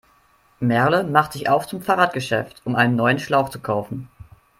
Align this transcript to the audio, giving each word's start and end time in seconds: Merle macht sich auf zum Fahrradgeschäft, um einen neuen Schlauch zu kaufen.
Merle 0.61 1.03
macht 1.03 1.31
sich 1.33 1.47
auf 1.47 1.67
zum 1.67 1.83
Fahrradgeschäft, 1.83 2.63
um 2.65 2.75
einen 2.75 2.95
neuen 2.95 3.19
Schlauch 3.19 3.49
zu 3.49 3.59
kaufen. 3.59 4.09